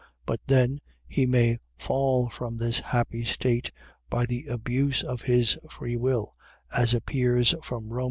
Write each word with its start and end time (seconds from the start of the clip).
But 0.25 0.39
then 0.47 0.81
he 1.07 1.27
may 1.27 1.59
fall 1.77 2.27
from 2.27 2.57
this 2.57 2.79
happy 2.79 3.23
state, 3.23 3.71
by 4.09 4.25
the 4.25 4.47
abuse 4.47 5.03
of 5.03 5.21
his 5.21 5.59
free 5.69 5.95
will, 5.95 6.35
as 6.75 6.95
appears 6.95 7.53
from 7.61 7.89
Rom. 7.89 7.99